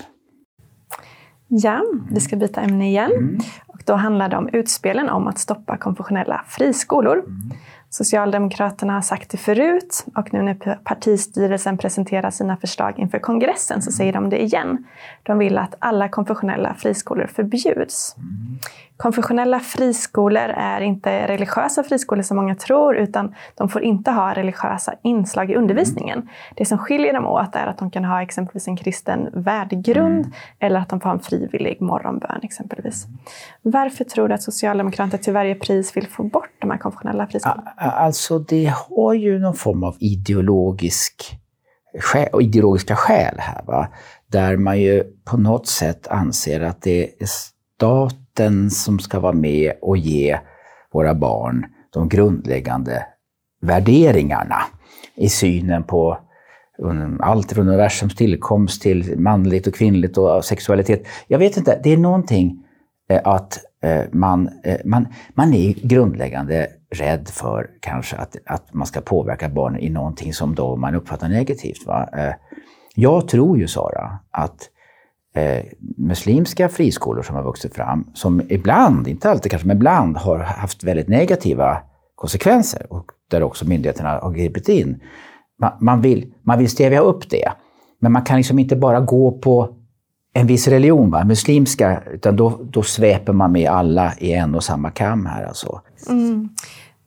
Ja, 1.48 1.82
vi 2.12 2.20
ska 2.20 2.36
byta 2.36 2.62
ämne 2.62 2.90
igen. 2.90 3.12
Mm. 3.12 3.40
Och 3.68 3.82
då 3.86 3.94
handlar 3.94 4.30
det 4.30 4.38
om 4.38 4.50
utspelen 4.54 5.10
om 5.10 5.28
att 5.28 5.38
stoppa 5.38 5.78
konfessionella 5.78 6.46
friskolor. 6.48 7.18
Mm. 7.18 7.52
Socialdemokraterna 7.90 8.94
har 8.94 9.02
sagt 9.02 9.30
det 9.30 9.38
förut 9.38 10.06
och 10.16 10.34
nu 10.34 10.42
när 10.42 10.76
partistyrelsen 10.84 11.78
presenterar 11.78 12.32
sina 12.32 12.58
förslag 12.58 13.00
inför 13.00 13.20
kongressen 13.20 13.82
så 13.82 13.92
säger 13.92 14.14
de 14.14 14.30
det 14.30 14.44
igen. 14.44 14.86
De 15.24 15.38
vill 15.38 15.58
att 15.58 15.76
alla 15.80 16.10
konfessionella 16.10 16.74
friskolor 16.74 17.28
förbjuds. 17.28 18.16
Mm. 18.18 18.60
Konfessionella 19.04 19.60
friskolor 19.60 20.50
är 20.56 20.82
inte 20.82 21.28
religiösa 21.28 21.84
friskolor 21.84 22.24
som 22.24 22.38
många 22.38 22.56
tror, 22.56 22.98
utan 22.98 23.36
de 23.56 23.70
får 23.70 23.84
inte 23.84 24.12
ha 24.12 24.34
religiösa 24.34 24.94
inslag 25.04 25.52
i 25.52 25.56
undervisningen. 25.56 26.30
Det 26.56 26.66
som 26.66 26.78
skiljer 26.78 27.14
dem 27.14 27.26
åt 27.26 27.56
är 27.56 27.68
att 27.68 27.78
de 27.78 27.92
kan 27.92 28.06
ha 28.06 28.22
exempelvis 28.22 28.68
en 28.68 28.78
kristen 28.78 29.30
värdegrund 29.34 30.26
mm. 30.26 30.32
eller 30.60 30.80
att 30.80 30.90
de 30.90 31.00
får 31.00 31.10
ha 31.10 31.14
en 31.14 31.20
frivillig 31.20 31.82
morgonbön 31.82 32.40
exempelvis. 32.44 33.08
Varför 33.62 34.04
tror 34.04 34.28
du 34.28 34.34
att 34.34 34.44
Socialdemokraterna 34.44 35.24
till 35.24 35.34
varje 35.34 35.56
pris 35.56 35.98
vill 35.98 36.08
få 36.08 36.24
bort 36.24 36.52
de 36.60 36.72
här 36.72 36.78
konfessionella 36.78 37.28
friskolorna? 37.28 37.72
Alltså, 37.78 38.40
det 38.40 38.74
har 38.90 39.14
ju 39.14 39.40
någon 39.40 39.56
form 39.56 39.84
av 39.84 39.96
ideologisk 40.00 41.40
ideologiska 42.42 42.96
skäl 42.96 43.36
här. 43.40 43.62
Va? 43.66 43.88
Där 44.32 44.58
man 44.58 44.80
ju 44.80 45.04
på 45.26 45.38
något 45.38 45.68
sätt 45.68 46.08
anser 46.08 46.62
att 46.62 46.82
det 46.82 47.22
är 47.22 47.28
staten 48.40 48.70
som 48.70 49.00
ska 49.00 49.20
vara 49.20 49.34
med 49.34 49.74
och 49.82 49.98
ge 49.98 50.40
våra 50.94 51.16
barn 51.16 51.66
de 51.94 52.10
grundläggande 52.10 53.06
värderingarna 53.62 54.62
i 55.16 55.30
synen 55.30 55.84
på 55.84 56.18
allt 57.20 57.52
från 57.52 57.68
universums 57.68 58.16
tillkomst 58.16 58.82
till 58.82 59.20
manligt 59.20 59.68
och 59.68 59.74
kvinnligt 59.76 60.18
och 60.18 60.46
sexualitet. 60.46 61.08
Jag 61.28 61.40
vet 61.40 61.58
inte, 61.58 61.80
det 61.84 61.94
är 61.94 61.98
någonting 61.98 62.64
eh, 63.10 63.22
att 63.24 63.60
eh, 63.84 64.04
man, 64.12 64.50
eh, 64.64 64.78
man, 64.86 65.08
man 65.34 65.54
är 65.54 65.74
grundläggande 65.74 66.68
rädd 66.96 67.28
för 67.28 67.70
kanske 67.80 68.16
att, 68.16 68.36
att 68.46 68.74
man 68.74 68.88
ska 68.88 69.02
påverka 69.02 69.50
barnen 69.50 69.82
i 69.82 69.90
någonting 69.90 70.34
som 70.34 70.56
då 70.56 70.76
man 70.76 70.96
uppfattar 70.96 71.30
negativt. 71.30 71.86
Va? 71.86 72.10
Jag 72.96 73.28
tror 73.28 73.58
ju, 73.58 73.68
Sara, 73.68 74.20
att 74.32 74.70
eh, 75.36 75.66
muslimska 75.98 76.70
friskolor 76.70 77.24
som 77.24 77.36
har 77.36 77.44
vuxit 77.44 77.76
fram, 77.76 78.08
som 78.14 78.42
ibland, 78.50 79.08
inte 79.08 79.30
alltid 79.30 79.52
kanske, 79.52 79.68
men 79.68 79.78
ibland 79.78 80.18
har 80.18 80.40
haft 80.40 80.84
väldigt 80.84 81.08
negativa 81.08 81.78
konsekvenser 82.16 82.94
och 82.94 83.06
där 83.32 83.44
också 83.44 83.68
myndigheterna 83.68 84.10
har 84.10 84.32
gripit 84.32 84.70
in. 84.70 85.00
Man, 85.60 85.72
man, 85.80 86.02
vill, 86.02 86.34
man 86.42 86.60
vill 86.60 86.70
stävja 86.70 87.00
upp 87.00 87.30
det, 87.30 87.52
men 88.00 88.12
man 88.12 88.22
kan 88.22 88.38
liksom 88.38 88.60
inte 88.60 88.76
bara 88.76 89.00
gå 89.00 89.32
på 89.32 89.76
en 90.34 90.48
viss 90.48 90.68
religion, 90.68 91.12
va? 91.12 91.24
muslimska, 91.24 92.04
utan 92.12 92.36
då, 92.36 92.60
då 92.64 92.84
sveper 92.84 93.34
man 93.34 93.52
med 93.52 93.70
alla 93.70 94.14
i 94.18 94.34
en 94.34 94.56
och 94.56 94.64
samma 94.64 94.92
kam 94.92 95.26
här. 95.26 95.44
Alltså. 95.44 95.82
Mm. 96.10 96.50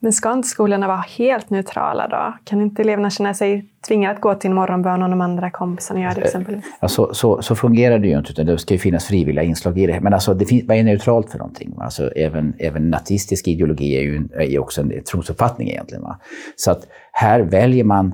Men 0.03 0.13
ska 0.13 0.31
inte 0.31 0.47
skolorna 0.47 0.87
vara 0.87 1.03
helt 1.17 1.49
neutrala 1.49 2.07
då? 2.07 2.33
Kan 2.43 2.61
inte 2.61 2.81
eleverna 2.81 3.09
känna 3.09 3.33
sig 3.33 3.65
tvingade 3.87 4.15
att 4.15 4.21
gå 4.21 4.35
till 4.35 4.49
en 4.49 4.55
morgonbön 4.55 5.03
om 5.03 5.09
de 5.09 5.21
andra 5.21 5.51
kompisarna 5.51 6.01
gör 6.01 6.15
det 6.15 6.21
exempelvis? 6.21 6.65
Ja, 6.81 6.87
så, 6.87 7.13
så, 7.13 7.41
så, 7.41 7.55
fungerar 7.55 7.99
det 7.99 8.07
ju 8.07 8.17
inte, 8.17 8.31
utan 8.31 8.45
det 8.45 8.57
ska 8.57 8.73
ju 8.73 8.79
finnas 8.79 9.05
frivilliga 9.05 9.43
inslag 9.43 9.79
i 9.79 9.87
det. 9.87 9.99
Men 9.99 10.13
alltså, 10.13 10.33
det 10.33 10.45
finns, 10.45 10.63
vad 10.67 10.77
är 10.77 10.83
neutralt 10.83 11.31
för 11.31 11.37
någonting? 11.37 11.75
Alltså, 11.79 12.11
även, 12.11 12.53
även 12.59 12.89
nazistisk 12.89 13.47
ideologi 13.47 13.97
är 13.97 14.01
ju 14.01 14.27
är 14.33 14.59
också 14.59 14.81
en 14.81 15.03
trosuppfattning 15.11 15.69
egentligen. 15.69 16.03
Va? 16.03 16.19
Så 16.55 16.71
att 16.71 16.87
här 17.11 17.39
väljer 17.39 17.83
man, 17.83 18.13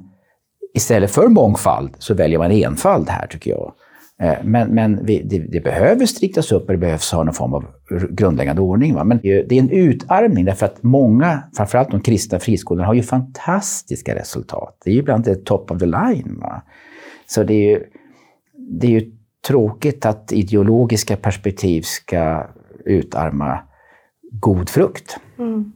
istället 0.73 1.11
för 1.11 1.27
mångfald, 1.27 1.95
så 1.99 2.13
väljer 2.13 2.39
man 2.39 2.51
enfald 2.51 3.09
här 3.09 3.27
tycker 3.27 3.51
jag. 3.51 3.73
Eh, 4.21 4.37
men, 4.43 4.75
men 4.75 5.05
vi, 5.05 5.23
det, 5.23 5.39
det, 5.39 5.61
behöver 5.61 6.05
striktas 6.05 6.51
upp 6.51 6.65
och 6.65 6.71
det 6.71 6.77
behövs 6.77 7.11
ha 7.11 7.23
någon 7.23 7.33
form 7.33 7.53
av 7.53 7.65
grundläggande 8.09 8.61
ordning. 8.61 8.95
Va? 8.95 9.03
Men 9.03 9.19
det 9.21 9.51
är 9.51 9.59
en 9.59 9.69
utarmning 9.69 10.45
därför 10.45 10.65
att 10.65 10.83
många, 10.83 11.43
framförallt 11.57 11.91
de 11.91 12.01
kristna 12.01 12.39
friskolorna, 12.39 12.87
har 12.87 12.93
ju 12.93 13.03
fantastiska 13.03 14.15
resultat. 14.15 14.77
Det 14.85 14.89
är 14.89 14.93
ju 14.93 14.99
ibland 14.99 15.23
det 15.23 15.45
top 15.45 15.71
of 15.71 15.79
the 15.79 15.85
line. 15.85 16.37
Va? 16.41 16.63
Så 17.27 17.43
det 17.43 17.53
är, 17.53 17.69
ju, 17.69 17.83
det 18.57 18.87
är 18.87 18.91
ju 18.91 19.11
tråkigt 19.47 20.05
att 20.05 20.31
ideologiska 20.31 21.15
perspektiv 21.17 21.81
ska 21.81 22.47
utarma 22.85 23.59
god 24.31 24.69
frukt. 24.69 25.19
Mm. 25.39 25.71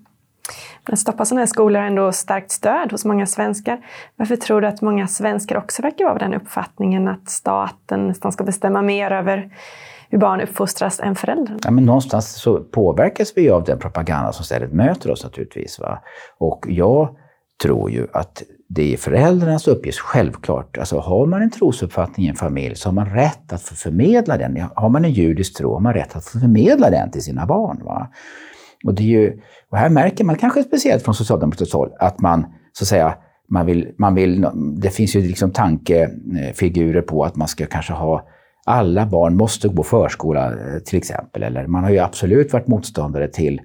Men 0.88 0.98
Stoppa 0.98 1.26
sådana 1.26 1.42
här 1.42 1.48
skolor 1.48 1.80
har 1.80 1.88
ändå 1.88 2.12
starkt 2.12 2.52
stöd 2.52 2.92
hos 2.92 3.06
många 3.06 3.26
svenskar. 3.26 3.86
Varför 4.16 4.36
tror 4.36 4.62
du 4.62 4.68
att 4.68 4.82
många 4.82 5.08
svenskar 5.08 5.58
också 5.58 5.82
verkar 5.82 6.06
vara 6.06 6.14
av 6.14 6.20
den 6.20 6.34
uppfattningen 6.34 7.08
att 7.08 7.30
staten 7.30 8.08
nästan 8.08 8.32
ska 8.32 8.44
bestämma 8.44 8.82
mer 8.82 9.12
över 9.12 9.52
hur 10.10 10.18
barn 10.18 10.42
uppfostras 10.42 11.00
än 11.00 11.16
föräldrarna? 11.16 11.60
Ja, 11.64 11.72
men 11.72 11.86
någonstans 11.86 12.34
så 12.34 12.60
påverkas 12.60 13.34
vi 13.36 13.50
av 13.50 13.64
den 13.64 13.80
propaganda 13.80 14.32
som 14.32 14.46
ständigt 14.46 14.74
möter 14.74 15.12
oss 15.12 15.24
naturligtvis. 15.24 15.80
Va? 15.80 16.00
Och 16.38 16.66
jag 16.68 17.16
tror 17.64 17.92
ju 17.92 18.08
att 18.14 18.44
det 18.70 18.94
är 18.94 18.98
föräldrarnas 18.98 19.68
uppgift, 19.68 20.00
självklart. 20.00 20.78
Alltså 20.78 21.00
har 21.00 21.26
man 21.26 21.42
en 21.42 21.52
trosuppfattning 21.52 22.26
i 22.26 22.30
en 22.30 22.36
familj 22.36 22.76
så 22.76 22.90
har 22.90 22.94
man 22.94 23.10
rätt 23.10 23.54
att 23.54 23.62
få 23.62 23.76
förmedla 23.76 24.38
den. 24.38 24.64
Har 24.76 24.90
man 24.90 25.06
en 25.06 25.12
judisk 25.12 25.58
tro 25.58 25.74
har 25.74 25.80
man 25.80 25.94
rätt 25.94 26.16
att 26.16 26.26
få 26.26 26.40
förmedla 26.40 26.90
den 26.90 27.12
till 27.12 27.24
sina 27.24 27.46
barn. 27.46 27.82
Va? 27.84 28.08
Och, 28.84 28.94
det 28.94 29.04
är 29.04 29.08
ju, 29.08 29.40
och 29.70 29.78
här 29.78 29.90
märker 29.90 30.24
man 30.24 30.36
kanske 30.36 30.64
speciellt 30.64 31.04
från 31.04 31.16
socialdemokratiskt 31.16 31.74
håll 31.74 31.90
att 32.00 32.20
man 32.20 32.46
så 32.74 32.84
att 32.84 32.88
säga 32.88 33.16
man 33.50 33.66
vill, 33.66 33.94
man 33.98 34.16
vill, 34.16 34.48
det 34.82 34.90
finns 34.90 35.16
ju 35.16 35.22
liksom 35.22 35.52
tankefigurer 35.52 37.02
på 37.02 37.24
att 37.24 37.36
man 37.36 37.48
ska 37.48 37.66
kanske 37.66 37.94
ha 37.94 38.28
alla 38.66 39.06
barn 39.06 39.36
måste 39.36 39.68
gå 39.68 39.84
förskola 39.84 40.52
eh, 40.52 40.80
till 40.86 40.98
exempel. 40.98 41.44
Eller 41.44 41.68
man 41.68 41.84
har 41.84 41.92
ju 41.92 42.00
absolut 42.00 42.54
varit 42.54 42.68
motståndare 42.68 43.28
till, 43.28 43.62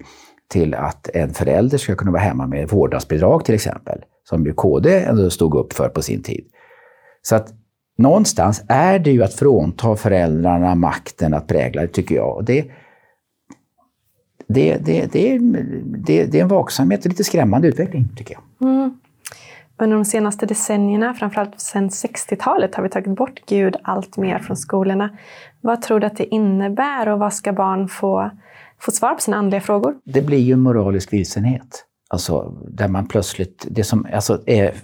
till 0.51 0.75
att 0.75 1.09
en 1.15 1.35
förälder 1.35 1.79
ska 1.79 1.95
kunna 1.95 2.11
vara 2.11 2.23
hemma 2.23 2.47
med 2.47 2.69
vårdnadsbidrag 2.69 3.45
till 3.45 3.55
exempel. 3.55 3.99
Som 4.25 4.47
ju 4.47 4.53
KD 4.53 5.05
ändå 5.05 5.31
stod 5.31 5.55
upp 5.55 5.73
för 5.73 5.89
på 5.89 6.03
sin 6.03 6.23
tid. 6.23 6.45
Så 7.23 7.37
att 7.37 7.49
någonstans 7.99 8.65
är 8.69 8.99
det 8.99 9.11
ju 9.11 9.23
att 9.23 9.35
frånta 9.35 9.97
föräldrarna 9.97 10.75
makten 10.75 11.35
att 11.35 11.47
prägla 11.47 11.83
det, 11.83 11.89
tycker 11.89 12.15
jag. 12.15 12.37
Och 12.37 12.45
det, 12.45 12.65
det, 14.49 14.77
det, 14.77 15.13
det, 15.13 15.39
det, 15.85 16.25
det 16.25 16.39
är 16.39 16.43
en 16.43 16.49
vaksamhet 16.49 17.05
och 17.05 17.11
lite 17.11 17.25
skrämmande 17.25 17.69
utveckling, 17.69 18.09
tycker 18.17 18.35
jag. 18.35 18.69
Mm. 18.69 18.99
Under 19.77 19.97
de 19.97 20.05
senaste 20.05 20.47
decennierna, 20.47 21.15
framförallt 21.15 21.61
sedan 21.61 21.89
60-talet, 21.89 22.75
har 22.75 22.83
vi 22.83 22.89
tagit 22.89 23.17
bort 23.17 23.41
Gud 23.47 23.77
allt 23.83 24.17
mer 24.17 24.39
från 24.39 24.57
skolorna. 24.57 25.11
Vad 25.61 25.83
tror 25.83 26.01
du 26.01 26.07
att 26.07 26.17
det 26.17 26.35
innebär 26.35 27.09
och 27.09 27.19
vad 27.19 27.35
ska 27.35 27.53
barn 27.53 27.89
få, 27.89 28.31
få 28.81 28.91
svar 28.91 29.15
på 29.15 29.21
sina 29.21 29.37
andliga 29.37 29.61
frågor? 29.61 29.95
Det 30.05 30.23
blir 30.23 30.39
ju 30.39 30.57
moralisk 30.57 31.13
vilsenhet. 31.13 31.85
Alltså, 32.11 32.55
där 32.69 32.89
man 32.89 33.09
plötsligt, 33.09 33.67
det 33.71 33.85
som 33.85 34.07
alltså, 34.15 34.43
är 34.47 34.75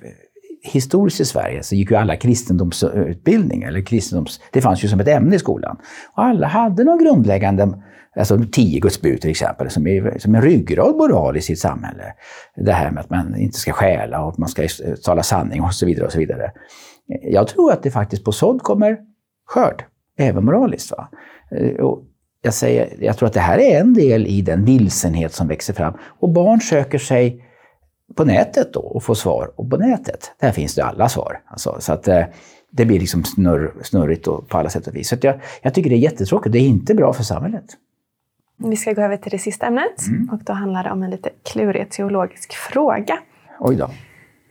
historiskt 0.65 1.21
i 1.21 1.25
Sverige 1.25 1.63
så 1.63 1.75
gick 1.75 1.91
ju 1.91 1.97
alla 1.97 2.17
kristendomsutbildning. 2.17 3.63
eller 3.63 3.81
kristendoms, 3.81 4.41
det 4.53 4.61
fanns 4.61 4.85
ju 4.85 4.89
som 4.89 5.01
ett 5.01 5.09
ämne 5.09 5.37
i 5.37 5.39
skolan. 5.39 5.77
Och 6.13 6.25
alla 6.25 6.47
hade 6.47 6.85
någon 6.85 6.99
grundläggande 6.99 7.83
Alltså 8.17 8.39
tio 8.53 8.81
Guds 8.81 9.01
bud 9.01 9.21
till 9.21 9.31
exempel, 9.31 9.71
som 9.71 9.87
är 9.87 10.19
som 10.19 10.35
en 10.35 10.43
ryggrad 10.43 10.97
moral 10.97 11.37
i 11.37 11.41
sitt 11.41 11.59
samhälle. 11.59 12.15
Det 12.57 12.73
här 12.73 12.91
med 12.91 13.01
att 13.01 13.11
man 13.11 13.37
inte 13.37 13.59
ska 13.59 13.73
stjäla 13.73 14.23
och 14.23 14.29
att 14.29 14.39
man 14.39 14.49
ska 14.49 14.69
tala 15.05 15.23
sanning 15.23 15.63
och 15.63 15.75
så 15.75 15.87
vidare. 15.87 16.07
och 16.07 16.13
så 16.13 16.19
vidare. 16.19 16.53
Jag 17.23 17.49
tror 17.49 17.73
att 17.73 17.83
det 17.83 17.91
faktiskt 17.91 18.25
på 18.25 18.33
sådd 18.33 18.63
kommer 18.63 18.99
skörd, 19.47 19.85
även 20.19 20.45
moraliskt. 20.45 20.91
Va? 20.91 21.09
Eh, 21.51 21.85
och 21.85 22.05
jag, 22.43 22.55
säger, 22.55 22.97
jag 23.01 23.17
tror 23.17 23.27
att 23.27 23.33
det 23.33 23.41
här 23.41 23.59
är 23.59 23.81
en 23.81 23.95
del 23.95 24.27
i 24.27 24.43
den 24.43 24.65
vilsenhet 24.65 25.33
som 25.33 25.49
växer 25.49 25.75
fram. 25.75 25.95
Och 26.21 26.33
barn 26.33 26.61
söker 26.61 26.99
sig 26.99 27.44
på 28.15 28.25
nätet 28.25 28.73
då 28.73 28.81
och 28.81 29.03
får 29.03 29.15
svar. 29.15 29.51
Och 29.57 29.71
på 29.71 29.77
nätet, 29.77 30.33
där 30.41 30.53
finns 30.53 30.75
det 30.75 30.85
alla 30.85 31.09
svar. 31.09 31.41
Alltså, 31.47 31.77
så 31.81 31.93
att, 31.93 32.09
eh, 32.09 32.25
det 32.71 32.85
blir 32.85 33.01
liksom 33.01 33.25
snurr, 33.25 33.75
snurrigt 33.83 34.25
på 34.25 34.59
alla 34.59 34.71
sätt 34.71 34.87
och 34.87 34.97
vis. 34.97 35.09
Så 35.09 35.17
jag, 35.21 35.41
jag 35.63 35.75
tycker 35.75 35.91
det 35.91 35.97
är 35.97 35.99
jättetråkigt. 35.99 36.53
Det 36.53 36.59
är 36.59 36.69
inte 36.69 36.95
bra 36.95 37.13
för 37.13 37.23
samhället. 37.23 37.65
Vi 38.57 38.77
ska 38.77 38.93
gå 38.93 39.03
över 39.03 39.17
till 39.17 39.31
det 39.31 39.39
sista 39.39 39.67
ämnet 39.67 40.07
mm. 40.09 40.29
och 40.33 40.45
då 40.45 40.53
handlar 40.53 40.85
det 40.85 40.91
om 40.91 41.03
en 41.03 41.11
lite 41.11 41.31
klurig 41.43 41.91
teologisk 41.91 42.53
fråga. 42.53 43.19
Oj 43.61 43.77
då. 43.77 43.91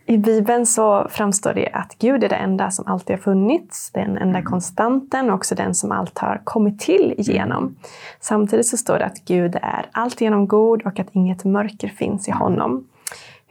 I 0.06 0.18
Bibeln 0.18 0.66
så 0.66 1.06
framstår 1.10 1.54
det 1.54 1.70
att 1.72 1.96
Gud 1.98 2.24
är 2.24 2.28
det 2.28 2.36
enda 2.36 2.70
som 2.70 2.86
alltid 2.86 3.16
har 3.16 3.22
funnits, 3.22 3.90
den 3.90 4.16
enda 4.16 4.38
mm. 4.38 4.44
konstanten 4.44 5.30
och 5.30 5.34
också 5.34 5.54
den 5.54 5.74
som 5.74 5.92
allt 5.92 6.18
har 6.18 6.40
kommit 6.44 6.80
till 6.80 7.14
genom. 7.18 7.76
Samtidigt 8.20 8.66
så 8.66 8.76
står 8.76 8.98
det 8.98 9.04
att 9.04 9.24
Gud 9.24 9.56
är 9.62 9.86
alltigenom 9.92 10.48
god 10.48 10.82
och 10.82 11.00
att 11.00 11.08
inget 11.12 11.44
mörker 11.44 11.88
finns 11.88 12.28
i 12.28 12.30
mm. 12.30 12.40
honom. 12.40 12.86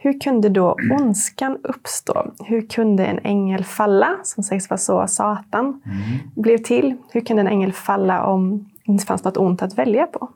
Hur 0.04 0.20
kunde 0.20 0.48
då 0.48 0.76
ondskan 1.00 1.58
uppstå? 1.62 2.32
Hur 2.44 2.68
kunde 2.68 3.06
en 3.06 3.18
ängel 3.18 3.64
falla, 3.64 4.16
som 4.22 4.44
sägs 4.44 4.70
vara 4.70 4.78
så 4.78 5.06
Satan 5.06 5.64
mm. 5.64 6.42
blev 6.42 6.58
till? 6.58 6.96
Hur 7.12 7.20
kunde 7.20 7.40
en 7.40 7.48
ängel 7.48 7.72
falla 7.72 8.24
om 8.24 8.58
det 8.58 8.92
inte 8.92 9.04
fanns 9.06 9.24
något 9.24 9.36
ont 9.36 9.62
att 9.62 9.78
välja 9.78 10.06
på? 10.06 10.28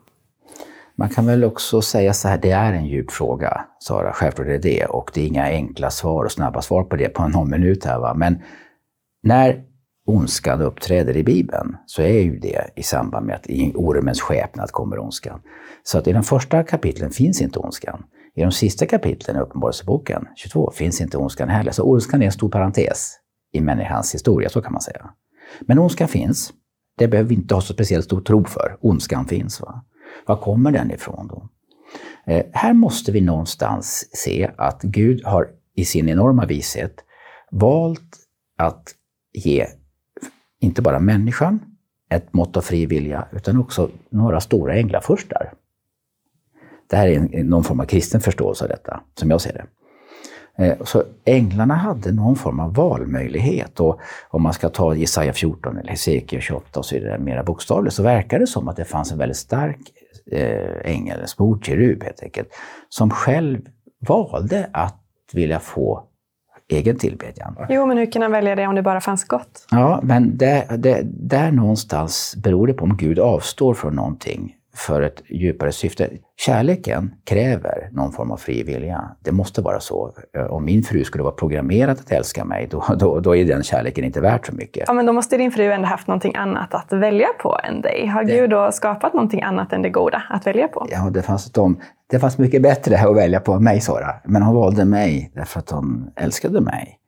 Man 0.95 1.09
kan 1.09 1.25
väl 1.25 1.43
också 1.43 1.81
säga 1.81 2.13
så 2.13 2.27
här, 2.27 2.37
det 2.37 2.51
är 2.51 2.73
en 2.73 2.85
djup 2.85 3.11
fråga, 3.11 3.65
Sara. 3.79 4.13
Självklart 4.13 4.47
är 4.47 4.51
det 4.51 4.57
det. 4.57 4.85
Och 4.85 5.11
det 5.13 5.21
är 5.21 5.27
inga 5.27 5.45
enkla 5.45 5.89
svar 5.89 6.25
och 6.25 6.31
snabba 6.31 6.61
svar 6.61 6.83
på 6.83 6.95
det 6.95 7.09
på 7.09 7.27
någon 7.27 7.49
minut 7.49 7.85
här. 7.85 7.99
Va? 7.99 8.13
Men 8.13 8.41
när 9.23 9.63
ondskan 10.07 10.61
uppträder 10.61 11.17
i 11.17 11.23
Bibeln 11.23 11.77
så 11.85 12.01
är 12.01 12.21
ju 12.21 12.39
det 12.39 12.69
i 12.75 12.83
samband 12.83 13.25
med 13.25 13.35
att 13.35 13.47
i 13.47 13.73
ormens 13.75 14.21
skepnad 14.21 14.71
kommer 14.71 14.99
ondskan. 14.99 15.41
Så 15.83 15.97
att 15.97 16.07
i 16.07 16.13
de 16.13 16.23
första 16.23 16.63
kapitlen 16.63 17.11
finns 17.11 17.41
inte 17.41 17.59
ondskan. 17.59 18.03
I 18.39 18.41
de 18.41 18.51
sista 18.51 18.85
kapitlen 18.85 19.37
i 19.37 19.39
Uppenbarelseboken, 19.39 20.27
22, 20.35 20.71
finns 20.71 21.01
inte 21.01 21.17
ondskan 21.17 21.49
heller. 21.49 21.71
Så 21.71 21.83
ondskan 21.83 22.21
är 22.21 22.25
en 22.25 22.31
stor 22.31 22.49
parentes 22.49 23.19
i 23.53 23.61
människans 23.61 24.15
historia, 24.15 24.49
så 24.49 24.61
kan 24.61 24.71
man 24.71 24.81
säga. 24.81 25.09
Men 25.61 25.79
ondskan 25.79 26.07
finns. 26.07 26.53
Det 26.97 27.07
behöver 27.07 27.29
vi 27.29 27.35
inte 27.35 27.53
ha 27.53 27.61
så 27.61 27.73
speciellt 27.73 28.05
stor 28.05 28.21
tro 28.21 28.45
för. 28.45 28.77
Ondskan 28.81 29.25
finns. 29.25 29.61
Va? 29.61 29.85
Var 30.25 30.35
kommer 30.35 30.71
den 30.71 30.91
ifrån 30.91 31.27
då? 31.27 31.49
Eh, 32.33 32.45
här 32.53 32.73
måste 32.73 33.11
vi 33.11 33.21
någonstans 33.21 34.09
se 34.13 34.51
att 34.57 34.81
Gud 34.81 35.25
har 35.25 35.47
i 35.75 35.85
sin 35.85 36.09
enorma 36.09 36.45
vishet 36.45 36.95
valt 37.51 38.17
att 38.57 38.95
ge 39.33 39.67
inte 40.59 40.81
bara 40.81 40.99
människan 40.99 41.59
ett 42.09 42.33
mått 42.33 42.57
av 42.57 42.61
fri 42.61 42.85
vilja, 42.85 43.27
utan 43.31 43.57
också 43.57 43.89
några 44.09 44.39
stora 44.39 44.75
änglafurstar. 44.75 45.53
Det 46.89 46.95
här 46.95 47.07
är 47.07 47.43
någon 47.43 47.63
form 47.63 47.79
av 47.79 47.85
kristen 47.85 48.21
förståelse 48.21 48.63
av 48.63 48.69
detta, 48.69 49.01
som 49.19 49.31
jag 49.31 49.41
ser 49.41 49.53
det. 49.53 49.65
Eh, 50.59 50.77
så 50.83 51.03
änglarna 51.25 51.75
hade 51.75 52.11
någon 52.11 52.35
form 52.35 52.59
av 52.59 52.73
valmöjlighet. 52.73 53.79
Och 53.79 53.99
om 54.29 54.43
man 54.43 54.53
ska 54.53 54.69
ta 54.69 54.95
Jesaja 54.95 55.33
14 55.33 55.77
eller 55.77 55.89
Hesekiel 55.89 56.41
28 56.41 56.79
och 56.79 56.85
så 56.85 56.95
vidare 56.95 57.19
mera 57.19 57.43
bokstavligt 57.43 57.95
så 57.95 58.03
verkar 58.03 58.39
det 58.39 58.47
som 58.47 58.67
att 58.67 58.75
det 58.75 58.85
fanns 58.85 59.11
en 59.11 59.17
väldigt 59.17 59.37
stark 59.37 59.79
eh, 60.31 60.91
ängel, 60.91 61.19
en 61.19 61.27
sporkerub 61.27 62.03
helt 62.03 62.23
enkelt, 62.23 62.47
som 62.89 63.09
själv 63.09 63.59
valde 64.07 64.69
att 64.73 65.01
vilja 65.33 65.59
få 65.59 66.03
egen 66.69 66.95
tillbedjan. 66.95 67.55
Jo, 67.69 67.85
men 67.85 67.97
hur 67.97 68.11
kan 68.11 68.21
han 68.21 68.31
välja 68.31 68.55
det 68.55 68.67
om 68.67 68.75
det 68.75 68.81
bara 68.81 69.01
fanns 69.01 69.23
gott? 69.23 69.67
Ja, 69.71 69.99
men 70.03 70.37
det, 70.37 70.67
det, 70.77 71.01
där 71.05 71.51
någonstans 71.51 72.35
beror 72.37 72.67
det 72.67 72.73
på 72.73 72.83
om 72.83 72.97
Gud 72.97 73.19
avstår 73.19 73.73
från 73.73 73.95
någonting 73.95 74.55
för 74.87 75.01
ett 75.01 75.23
djupare 75.29 75.71
syfte. 75.71 76.09
Kärleken 76.37 77.11
kräver 77.25 77.89
någon 77.91 78.11
form 78.11 78.31
av 78.31 78.37
fri 78.37 78.63
vilja. 78.63 79.11
Det 79.23 79.31
måste 79.31 79.61
vara 79.61 79.79
så. 79.79 80.13
Om 80.49 80.65
min 80.65 80.83
fru 80.83 81.03
skulle 81.03 81.23
vara 81.23 81.33
programmerad 81.33 81.99
att 81.99 82.11
älska 82.11 82.45
mig, 82.45 82.67
då, 82.71 82.83
då, 82.99 83.19
då 83.19 83.35
är 83.35 83.45
den 83.45 83.63
kärleken 83.63 84.03
inte 84.03 84.21
värt 84.21 84.47
så 84.47 84.55
mycket. 84.55 84.83
Ja, 84.87 84.93
men 84.93 85.05
då 85.05 85.13
måste 85.13 85.37
din 85.37 85.51
fru 85.51 85.71
ändå 85.71 85.87
haft 85.87 86.07
någonting 86.07 86.35
annat 86.35 86.73
att 86.73 86.93
välja 86.93 87.27
på 87.41 87.59
än 87.63 87.81
dig. 87.81 88.07
Har 88.07 88.23
det... 88.23 88.33
Gud 88.33 88.49
då 88.49 88.71
skapat 88.71 89.13
någonting 89.13 89.41
annat 89.41 89.73
än 89.73 89.81
det 89.81 89.89
goda 89.89 90.23
att 90.29 90.47
välja 90.47 90.67
på? 90.67 90.87
Ja, 90.91 91.09
det 91.09 91.21
fanns, 91.21 91.51
de, 91.51 91.81
det 92.09 92.19
fanns 92.19 92.37
mycket 92.37 92.61
bättre 92.61 92.99
att 92.99 93.15
välja 93.15 93.39
på 93.39 93.53
än 93.53 93.63
mig, 93.63 93.81
Sara. 93.81 94.15
Men 94.25 94.41
hon 94.41 94.55
valde 94.55 94.85
mig 94.85 95.31
därför 95.35 95.59
att 95.59 95.69
hon 95.69 96.11
älskade 96.15 96.61
mig. 96.61 96.99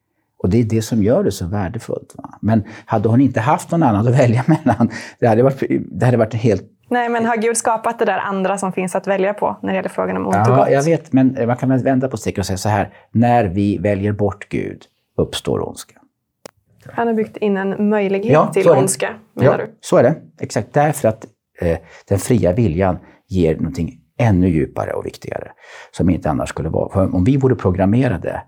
Och 0.43 0.49
det 0.49 0.59
är 0.59 0.63
det 0.63 0.81
som 0.81 1.03
gör 1.03 1.23
det 1.23 1.31
så 1.31 1.47
värdefullt. 1.47 2.15
Va? 2.17 2.29
Men 2.41 2.63
hade 2.85 3.09
hon 3.09 3.21
inte 3.21 3.39
haft 3.39 3.71
någon 3.71 3.83
annan 3.83 4.07
att 4.07 4.19
välja 4.19 4.43
mellan, 4.47 4.89
det 5.19 5.27
hade 5.27 5.43
varit, 5.43 5.63
det 5.91 6.05
hade 6.05 6.17
varit 6.17 6.33
helt 6.33 6.63
Nej, 6.91 7.09
men 7.09 7.25
har 7.25 7.37
Gud 7.37 7.57
skapat 7.57 7.99
det 7.99 8.05
där 8.05 8.17
andra 8.17 8.57
som 8.57 8.73
finns 8.73 8.95
att 8.95 9.07
välja 9.07 9.33
på 9.33 9.57
när 9.61 9.69
det 9.69 9.75
gäller 9.75 9.89
frågan 9.89 10.17
om 10.17 10.25
ont 10.27 10.35
och 10.35 10.41
Ja, 10.41 10.55
gott? 10.55 10.71
jag 10.71 10.83
vet, 10.83 11.13
men 11.13 11.37
man 11.47 11.57
kan 11.57 11.69
väl 11.69 11.83
vända 11.83 12.07
på 12.07 12.17
steken 12.17 12.41
och 12.41 12.45
säga 12.45 12.57
så 12.57 12.69
här. 12.69 12.93
När 13.11 13.45
vi 13.45 13.77
väljer 13.77 14.11
bort 14.11 14.49
Gud 14.49 14.81
uppstår 15.17 15.67
ondska. 15.69 15.95
Han 16.93 17.07
har 17.07 17.13
byggt 17.13 17.37
in 17.37 17.57
en 17.57 17.89
möjlighet 17.89 18.31
Ja, 18.33 18.47
till 18.53 18.69
ondska, 18.69 19.09
menar 19.33 19.51
Ja, 19.51 19.57
du? 19.57 19.71
så 19.81 19.97
är 19.97 20.03
det. 20.03 20.15
Exakt 20.39 20.73
därför 20.73 21.07
att 21.07 21.25
eh, 21.61 21.77
den 22.07 22.19
fria 22.19 22.53
viljan 22.53 22.99
ger 23.27 23.55
någonting 23.55 23.99
ännu 24.17 24.49
djupare 24.49 24.93
och 24.93 25.05
viktigare 25.05 25.51
som 25.91 26.09
inte 26.09 26.29
annars 26.29 26.49
skulle 26.49 26.69
vara. 26.69 26.93
För 26.93 27.15
om 27.15 27.23
vi 27.23 27.37
vore 27.37 27.55
programmerade, 27.55 28.41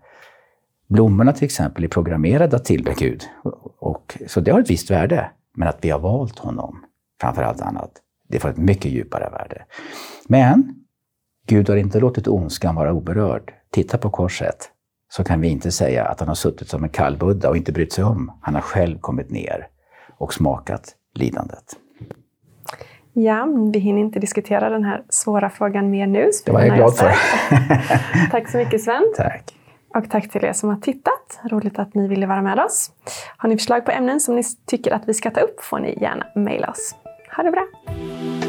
blommorna 0.90 1.34
till 1.34 1.46
exempel 1.46 1.84
är 1.84 1.88
programmerade 1.88 2.60
till 2.60 2.90
Gud, 2.98 3.24
och, 3.44 3.74
och, 3.80 4.18
så 4.28 4.40
det 4.40 4.52
har 4.52 4.60
ett 4.60 4.70
visst 4.70 4.92
värde. 4.92 5.32
Men 5.58 5.68
att 5.68 5.78
vi 5.82 5.90
har 5.90 6.00
valt 6.00 6.40
honom 6.40 6.84
framför 7.22 7.42
allt 7.44 7.62
annat, 7.62 7.92
det 8.34 8.40
får 8.40 8.50
ett 8.50 8.58
mycket 8.58 8.92
djupare 8.92 9.30
värde. 9.30 9.66
Men 10.28 10.76
Gud 11.48 11.70
har 11.70 11.76
inte 11.76 12.00
låtit 12.00 12.28
ondskan 12.28 12.76
vara 12.76 12.94
oberörd. 12.94 13.54
Titta 13.72 13.98
på 13.98 14.10
korset, 14.10 14.70
så 15.10 15.24
kan 15.24 15.42
vi 15.42 15.48
inte 15.48 15.72
säga 15.72 16.06
att 16.06 16.20
han 16.20 16.28
har 16.28 16.36
suttit 16.36 16.68
som 16.68 16.84
en 16.84 16.90
kallbudda 16.90 17.50
och 17.50 17.58
inte 17.58 17.72
brytt 17.72 17.94
sig 17.94 18.04
om. 18.04 18.32
Han 18.42 18.56
har 18.56 18.62
själv 18.62 19.00
kommit 19.00 19.30
ner 19.30 19.68
och 20.18 20.34
smakat 20.34 20.96
lidandet. 21.16 21.64
Ja, 23.14 23.48
vi 23.74 23.80
hinner 23.80 24.02
inte 24.02 24.20
diskutera 24.20 24.70
den 24.70 24.84
här 24.84 25.04
svåra 25.10 25.50
frågan 25.50 25.90
mer 25.90 26.08
nu. 26.08 26.30
så 26.32 26.44
Det 26.46 26.52
var 26.52 26.62
jag 26.62 26.76
glad 26.76 26.98
för. 26.98 27.12
Tack 28.32 28.50
så 28.50 28.58
mycket 28.58 28.82
Sven. 28.82 29.14
Tack. 29.18 29.54
Och 29.96 30.10
tack 30.10 30.32
till 30.32 30.46
er 30.46 30.54
som 30.54 30.70
har 30.70 30.78
tittat. 30.78 31.40
Roligt 31.52 31.80
att 31.80 31.94
ni 31.96 32.08
ville 32.08 32.28
vara 32.28 32.42
med 32.42 32.60
oss. 32.60 32.92
Har 33.38 33.50
ni 33.50 33.58
förslag 33.58 33.86
på 33.86 33.92
ämnen 33.92 34.20
som 34.20 34.36
ni 34.36 34.44
tycker 34.68 34.92
att 34.92 35.04
vi 35.08 35.14
ska 35.14 35.32
ta 35.32 35.42
upp 35.42 35.62
får 35.62 35.80
ni 35.80 35.98
gärna 36.02 36.26
mejla 36.36 36.68
oss. 36.68 36.96
Ha 37.36 37.44
det 37.44 37.52
bra! 37.52 38.43